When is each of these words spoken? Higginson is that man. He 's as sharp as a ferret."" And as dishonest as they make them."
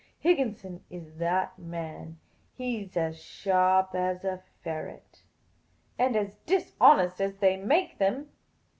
Higginson 0.17 0.83
is 0.89 1.17
that 1.17 1.59
man. 1.59 2.17
He 2.55 2.83
's 2.83 2.97
as 2.97 3.21
sharp 3.21 3.93
as 3.93 4.23
a 4.25 4.41
ferret."" 4.63 5.21
And 5.99 6.15
as 6.15 6.37
dishonest 6.47 7.21
as 7.21 7.37
they 7.37 7.55
make 7.55 7.99
them." 7.99 8.31